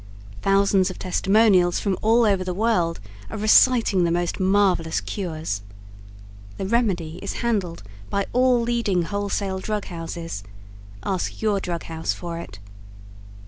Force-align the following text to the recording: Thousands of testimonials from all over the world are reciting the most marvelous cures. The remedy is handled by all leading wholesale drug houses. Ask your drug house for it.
Thousands 0.41 0.89
of 0.89 0.97
testimonials 0.97 1.79
from 1.79 1.95
all 2.01 2.25
over 2.25 2.43
the 2.43 2.55
world 2.55 2.99
are 3.29 3.37
reciting 3.37 4.03
the 4.03 4.09
most 4.09 4.39
marvelous 4.39 4.99
cures. 4.99 5.61
The 6.57 6.65
remedy 6.65 7.19
is 7.21 7.33
handled 7.45 7.83
by 8.09 8.25
all 8.33 8.59
leading 8.61 9.03
wholesale 9.03 9.59
drug 9.59 9.85
houses. 9.85 10.41
Ask 11.03 11.43
your 11.43 11.59
drug 11.59 11.83
house 11.83 12.13
for 12.13 12.39
it. 12.39 12.57